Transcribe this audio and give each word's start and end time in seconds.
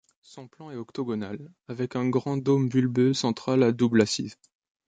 Son 0.23 0.47
plan 0.47 0.71
est 0.71 0.77
octogonal, 0.77 1.51
avec 1.67 1.95
un 1.95 2.09
grand 2.09 2.35
dôme 2.35 2.69
bulbeux 2.69 3.13
central 3.13 3.61
à 3.61 3.71
double 3.71 4.01
assise. 4.01 4.35